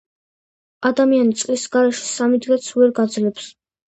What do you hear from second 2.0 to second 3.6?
სამი დღეც ვერ გაძლებს